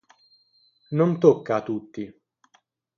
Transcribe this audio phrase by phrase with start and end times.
[0.97, 2.03] Non tocca a tutti.